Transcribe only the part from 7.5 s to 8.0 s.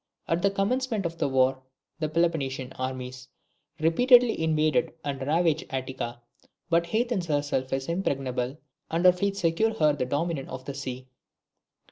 is